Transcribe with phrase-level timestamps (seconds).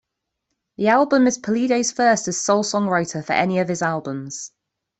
[0.77, 4.51] The album is Pulido's first as sole songwriter for any of his albums.